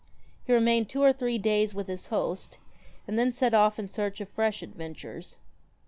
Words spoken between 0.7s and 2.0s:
two or three days with